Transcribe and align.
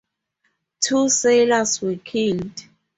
Two 0.79 1.09
sailors 1.09 1.79
were 1.79 1.95
killed. 1.95 2.63